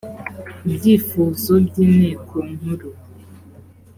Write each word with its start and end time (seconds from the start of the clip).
ibyifuzo 0.71 1.53
by 1.67 1.75
inteko 1.85 2.35
nkuru 2.53 2.89